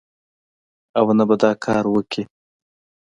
[0.99, 2.23] او نه به دا کار وکړي